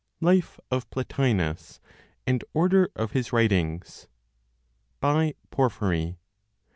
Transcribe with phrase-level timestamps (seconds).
[0.19, 1.79] 7 Life of Plotinos
[2.25, 4.07] And Order of his Writings
[4.99, 6.17] By PORPHYRY.